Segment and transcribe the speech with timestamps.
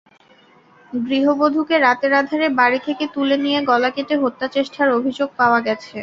[0.93, 5.95] গৃহবধূকে রাতের আঁধারে বাড়ি থেকে তুলে নিয়ে গলা কেটে হত্যাচেষ্টার অভিযোগ পাওয়া গেছে।